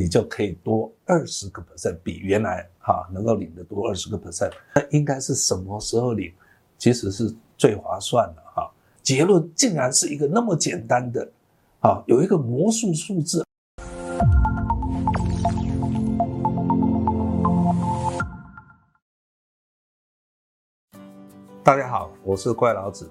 [0.00, 4.50] 你就可以多二十个 percent，比原来哈能够领的多二十个 percent。
[4.74, 6.32] 那应该是什么时候领？
[6.78, 8.72] 其实是最划算的哈。
[9.02, 11.30] 结论竟然是一个那么简单的，
[11.80, 13.44] 啊，有一个魔术数字。
[21.62, 23.06] 大家好，我是怪老子。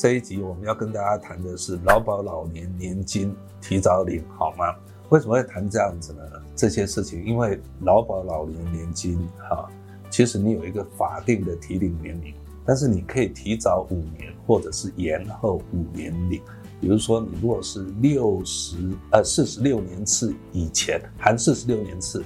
[0.00, 4.74] 这一集我们要跟大家谈的是劳保老年年金提早领好吗？
[5.10, 6.22] 为什么会谈这样子呢？
[6.56, 9.68] 这些事情，因为劳保老年年金哈，
[10.08, 12.32] 其实你有一个法定的提领年龄，
[12.64, 16.40] 但是你可以提早五年，或者是延后五年领。
[16.80, 18.78] 比如说，你如果是六十
[19.12, 22.24] 呃四十六年次以前，含四十六年次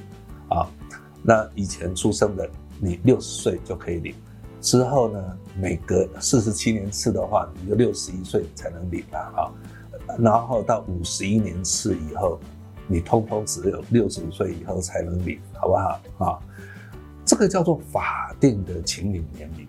[0.48, 0.70] 啊，
[1.24, 2.48] 那以前出生的，
[2.79, 4.15] 你六十岁就可以领。
[4.64, 9.52] 之后呢，每隔四十七年次的话，你就六十一岁才能领了啊。
[10.18, 12.40] 然后到五十一年次以后，
[12.87, 16.40] 你通通只有六十五岁以后才能领，好不好啊？
[17.26, 19.66] 这个叫做法定的请领年龄。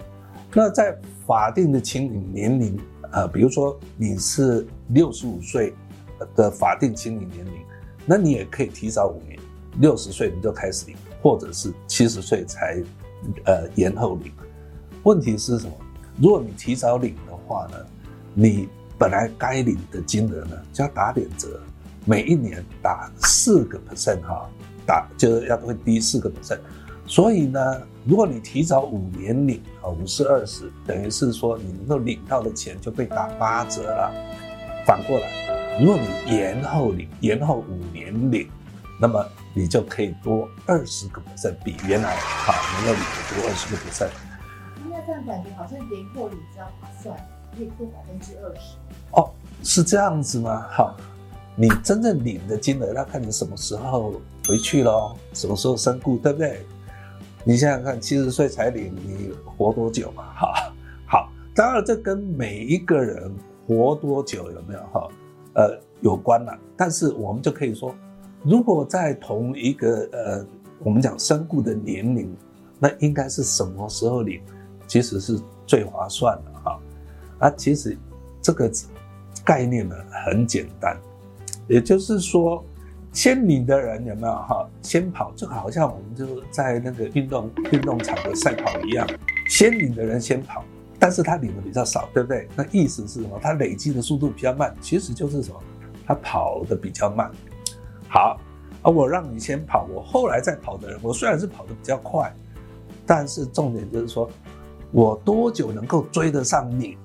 [0.54, 2.80] 那在法定的请领年龄，
[3.12, 5.74] 呃，比如说你是六十五岁
[6.38, 7.54] 的法定请领年龄，
[8.06, 9.38] 那你也可以提早五年，
[9.82, 12.82] 六十岁你就开始领，或者是七十岁才
[13.44, 14.32] 呃延后领。
[15.06, 15.74] 问题是什么？
[16.20, 17.78] 如果你提早领的话呢，
[18.34, 18.68] 你
[18.98, 21.62] 本来该领的金额呢就要打点折，
[22.06, 24.50] 每一年打四个 percent 哈，
[24.84, 26.58] 打就是要会低四个 percent。
[27.06, 34.12] 所以呢，如果你提早五年领啊，五四二十，等于是说你能够领到的钱就被打八折了。
[34.88, 38.50] 反过来，如果你延后领，延后五年领，
[39.00, 44.10] 那么你就可以多二十个 percent，比原来哈能够领的多二十个 percent。
[45.06, 47.16] 这样感觉好像年货领比较划算，
[47.56, 48.76] 可以多百分之二十。
[49.12, 49.30] 哦，
[49.64, 50.66] 是这样子吗？
[50.72, 50.96] 好，
[51.56, 56.66] 你真正领的金额要看你什么时候回去咯，什么时候身故，对不对？
[57.44, 60.24] 你想想看，七十岁才领，你活多久嘛？
[60.34, 60.74] 哈，
[61.08, 63.32] 好，当然这跟每一个人
[63.68, 65.08] 活多久有没有哈，
[65.54, 66.58] 呃，有关了。
[66.76, 67.94] 但是我们就可以说，
[68.44, 70.46] 如果在同一个呃，
[70.80, 72.36] 我们讲身故的年龄，
[72.80, 74.42] 那应该是什么时候领？
[74.88, 76.80] 其实是最划算的哈，
[77.40, 77.98] 啊，其实
[78.42, 78.72] 这个
[79.44, 80.96] 概念呢很简单，
[81.68, 82.64] 也就是说，
[83.12, 84.68] 先领的人有没有哈？
[84.82, 89.08] 先跑，就好像我们就在那个运动运动场的赛跑一样，
[89.50, 90.64] 先领的人先跑，
[91.00, 92.48] 但是他领的比较少，对不对？
[92.56, 93.40] 那意思是什么？
[93.42, 95.60] 他累积的速度比较慢，其实就是什么？
[96.06, 97.32] 他跑的比较慢。
[98.08, 98.40] 好，
[98.84, 102.32] 而我让你先跑，我后来再跑的人，我虽然是跑的比较快，
[103.06, 104.30] 但是重点就是说。
[104.96, 106.98] 我多久能够追得上你，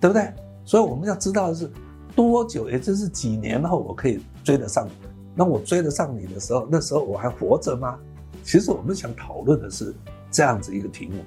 [0.00, 0.28] 对不对？
[0.64, 1.70] 所以我们要知道的是
[2.16, 4.90] 多久，也就是几年后我可以追得上你。
[5.32, 7.96] 那我追得上你的时候，那时候我还活着吗？
[8.42, 9.94] 其实我们想讨论的是
[10.32, 11.22] 这样子一个题目。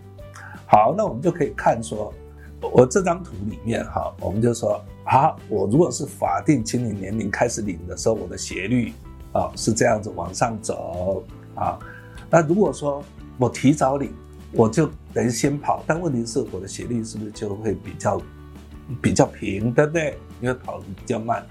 [0.68, 2.14] 好，那我们就可以看说，
[2.74, 8.92] 我这张图里面哈，我们就说，好，我如果是法定青年年龄开始领的时候，我的斜率
[9.32, 11.24] 啊是这样子往上走
[11.56, 11.80] 啊。
[12.30, 13.02] 那如果说
[13.38, 14.12] 我提早领，
[14.52, 18.22] 我就等于先跑，但问题是我的斜率是不是就会比较
[19.02, 20.20] 比较平，对不对？
[20.42, 21.42] 因为跑得比较慢，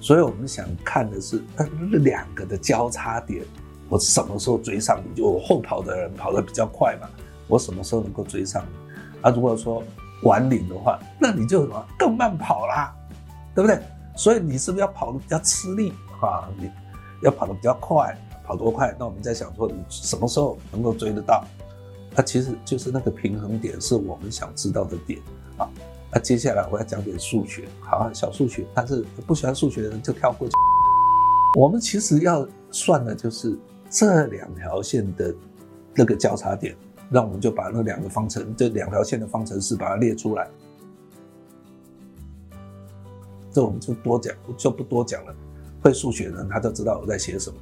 [0.00, 3.44] 所以我们想看的是那两个的交叉点，
[3.90, 5.14] 我什么时候追上你？
[5.20, 7.06] 就我后跑的人跑得比较快嘛，
[7.46, 9.20] 我什么时候能够追上你？
[9.20, 9.84] 啊，如果说
[10.22, 12.96] 晚领的话，那你就什么更慢跑啦，
[13.54, 13.78] 对不对？
[14.16, 15.92] 所以你是不是要跑得比较吃力
[16.22, 16.48] 啊？
[16.58, 16.70] 你
[17.20, 18.96] 要跑得比较快，跑多快？
[18.98, 21.44] 那我们在想说，你什么时候能够追得到？
[22.14, 25.20] 它其实就是那个平衡点，是我们想知道的点
[25.56, 25.68] 啊。
[26.12, 30.54] 那接下来我要讲点数学，好，小数学，但是不喜欢数学的人就跳过去。
[31.58, 33.58] 我们其实要算的就是
[33.90, 35.34] 这两条线的
[35.94, 36.76] 那个交叉点，
[37.08, 40.48] 那我们就把那两个方程，这两条线的方程式把它列出来。
[43.52, 45.34] 这我们就多讲，就不多讲了。
[45.84, 47.56] 会数学的人他都知道我在写什么。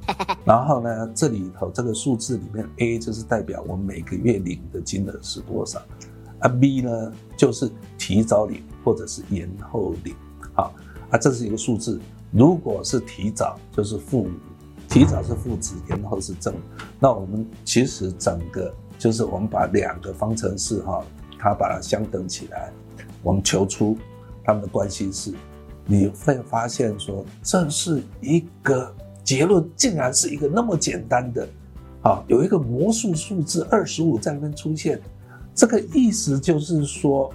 [0.45, 5.81] 然后呢，这里头这个数字里面，A 就是代表我每个月领的金额是多少，
[6.39, 10.15] 啊，B 呢就是提早领或者是延后领。
[10.53, 10.73] 好，
[11.09, 11.99] 啊，这是一个数字。
[12.31, 14.25] 如果是提早，就是负；
[14.87, 16.55] 提早是负值，延后是正。
[17.01, 21.03] 那我们其实整个就是我们把两个方程式哈，
[21.37, 22.71] 它把它相等起来，
[23.21, 23.97] 我们求出
[24.45, 25.33] 它们的关系式。
[25.85, 28.93] 你会发现说，这是一个
[29.23, 31.47] 结论，竟然是一个那么简单的，
[32.01, 35.01] 啊，有一个魔术数字二十五在那边出现，
[35.53, 37.31] 这个意思就是说，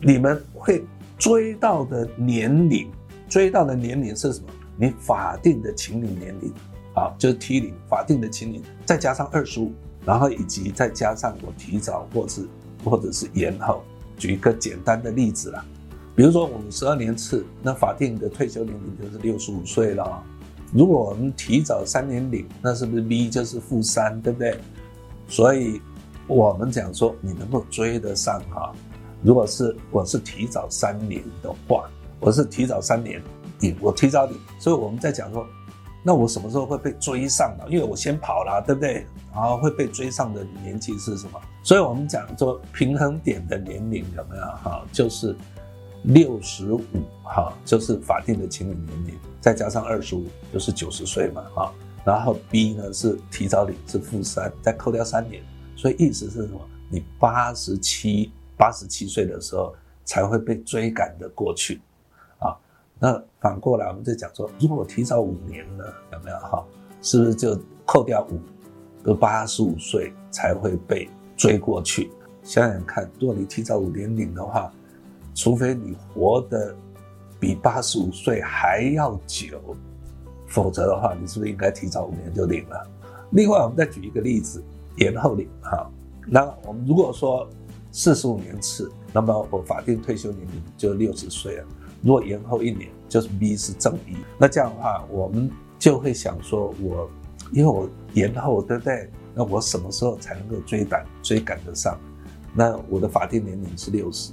[0.00, 0.84] 你们会
[1.18, 2.90] 追到的年龄，
[3.28, 4.46] 追到的年龄是什么？
[4.76, 6.52] 你法定的情侣年龄，
[6.94, 9.72] 好，就是 T 零法定的情侣，再加上二十五，
[10.04, 12.46] 然后以及再加上我提早或是
[12.84, 13.82] 或者是延后。
[14.16, 15.64] 举一个简单的例子啦，
[16.20, 20.22] 比如说我们十二年次，那法定的退休年龄就是六十五岁了。
[20.70, 24.58] 如果我们提早三年领，那是不是 V 就是负三，对不对？
[25.28, 25.80] 所以
[26.26, 28.70] 我们讲说，你能够追得上哈？
[29.22, 31.88] 如果是我是提早三年的话，
[32.20, 33.22] 我是提早三年
[33.60, 33.74] 领。
[33.80, 35.46] 我提早领，所以我们在讲说，
[36.04, 37.64] 那我什么时候会被追上呢？
[37.70, 39.06] 因为我先跑了，对不对？
[39.32, 41.40] 然后会被追上的年纪是什么？
[41.62, 44.84] 所以我们讲说平衡点的年龄有没有哈？
[44.92, 45.34] 就是
[46.02, 46.82] 六十五
[47.22, 51.72] 哈，就是法定的请领年龄，再加上二十五，就是九十岁嘛哈。
[52.04, 55.42] 然后 B 呢是提早领是负三，再扣掉三年，
[55.76, 56.60] 所以意思是什么？
[56.88, 59.74] 你八十七八十七岁的时候
[60.04, 61.80] 才会被追赶的过去。
[62.38, 62.56] 啊
[62.98, 66.64] 那反过来，我们就讲说，如果我提早五年了，有没有哈？
[67.02, 68.40] 是不是就扣掉五，
[69.04, 72.10] 都八十五岁才会被追过去？
[72.42, 74.72] 想想看，如果你提早五年领的话，
[75.40, 76.76] 除非你活得
[77.38, 79.58] 比八十五岁还要久，
[80.46, 82.86] 否则的话，你是不是应该提早五年就领了？
[83.30, 84.62] 另外，我们再举一个例子，
[84.98, 85.90] 延后领哈。
[86.26, 87.48] 那我们如果说
[87.90, 91.64] 四十五年次，那么我法定退休年龄就六十岁了。
[92.02, 97.08] 如果延后一年，就是 B 是正一，那这样的话，我们就会想说，我
[97.50, 99.08] 因为我延后，对不对？
[99.34, 101.98] 那我什么时候才能够追赶追赶得上？
[102.52, 104.32] 那我的法定年龄是六十，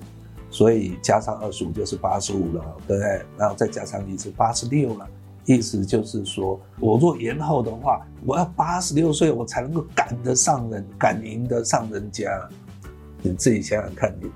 [0.50, 3.26] 所以加上二十五就是八十五了，对不对？
[3.38, 5.08] 然后再加上一是八十六了，
[5.46, 12.50] 意思就是说，我若延后的话，我要八十六岁我才能够赶得上人，赶赢得上人家。
[13.22, 14.30] 你自己想想看，你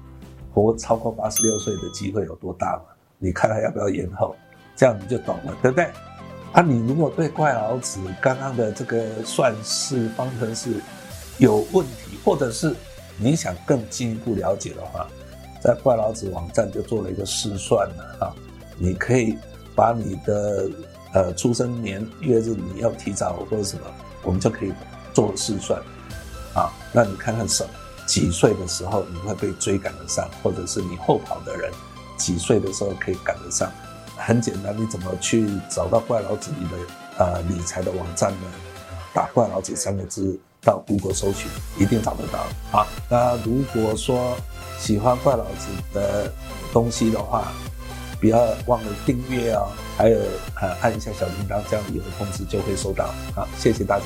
[0.53, 2.83] 活超过八十六岁的机会有多大嘛？
[3.19, 4.35] 你看他要不要延后，
[4.75, 5.87] 这样你就懂了，对不对？
[6.51, 10.81] 啊，你如果对怪老子刚刚的这个算式方程式
[11.37, 12.75] 有问题，或者是
[13.17, 15.07] 你想更进一步了解的话，
[15.61, 18.33] 在怪老子网站就做了一个试算了啊。
[18.77, 19.37] 你可以
[19.75, 20.69] 把你的
[21.13, 23.83] 呃出生年月日你要提早或者什么，
[24.23, 24.73] 我们就可以
[25.13, 25.79] 做试算
[26.55, 26.73] 啊。
[26.91, 27.69] 那你看看什么
[28.07, 31.71] 几岁的时候你会被追赶得上，或者是你后跑的人。
[32.17, 33.71] 几岁的时候可以赶得上？
[34.17, 36.77] 很简单，你怎么去找到怪老子你的
[37.17, 38.47] 呃理财的网站呢？
[39.13, 41.49] 打“怪老子”三个字到谷歌搜寻，
[41.79, 42.79] 一定找得到。
[42.79, 44.37] 啊，那如果说
[44.81, 46.33] 喜欢怪老子的
[46.73, 47.53] 东西的话，
[48.19, 50.17] 不要忘了订阅哦，还有
[50.59, 53.13] 呃按一下小铃铛，这样有的通知就会收到。
[53.35, 54.05] 好，谢谢大家。